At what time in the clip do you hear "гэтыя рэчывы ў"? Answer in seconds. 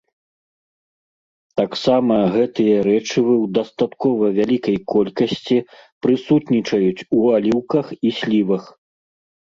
2.37-3.45